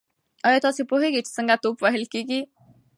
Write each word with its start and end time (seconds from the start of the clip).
ایا 0.47 0.59
تاسي 0.65 0.81
پوهېږئ 0.89 1.21
چې 1.25 1.31
څنګه 1.37 1.55
توپ 1.63 1.75
وهل 1.81 2.03
کیږي؟ 2.13 2.41